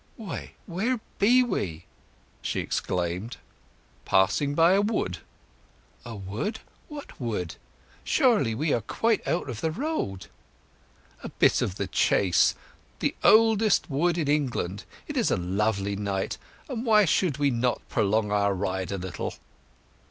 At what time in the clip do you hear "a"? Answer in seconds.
4.73-4.81, 6.05-6.15, 11.21-11.29, 15.29-15.37, 18.91-18.97